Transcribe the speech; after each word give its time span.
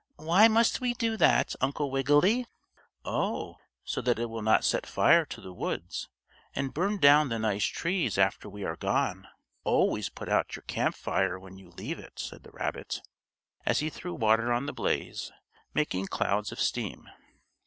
"Why 0.17 0.47
must 0.47 0.81
we 0.81 0.95
do 0.95 1.15
that, 1.17 1.53
Uncle 1.61 1.91
Wiggily?" 1.91 2.47
"Oh, 3.05 3.57
so 3.83 4.01
that 4.01 4.17
it 4.17 4.31
will 4.31 4.41
not 4.41 4.65
set 4.65 4.87
fire 4.87 5.25
to 5.25 5.39
the 5.39 5.53
woods, 5.53 6.09
and 6.55 6.73
burn 6.73 6.97
down 6.97 7.29
the 7.29 7.37
nice 7.37 7.65
trees 7.65 8.17
after 8.17 8.49
we 8.49 8.63
are 8.63 8.75
gone. 8.75 9.27
Always 9.63 10.09
put 10.09 10.27
out 10.27 10.55
your 10.55 10.63
camp 10.63 10.95
fire 10.95 11.37
when 11.39 11.59
you 11.59 11.69
leave 11.69 11.99
it," 11.99 12.17
said 12.17 12.41
the 12.41 12.49
rabbit, 12.51 13.01
as 13.63 13.77
he 13.81 13.91
threw 13.91 14.15
water 14.15 14.51
on 14.51 14.65
the 14.65 14.73
blaze, 14.73 15.31
making 15.75 16.07
clouds 16.07 16.51
of 16.51 16.59
steam. 16.59 17.07